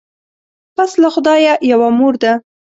پس 0.75 0.91
له 1.01 1.09
خدایه 1.15 1.53
یوه 1.71 1.89
مور 1.97 2.13
ده 2.23 2.31